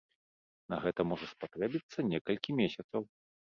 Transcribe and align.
На 0.75 0.79
гэта 0.85 1.05
можа 1.11 1.29
спатрэбіцца 1.33 2.09
некалькі 2.11 2.61
месяцаў. 2.65 3.01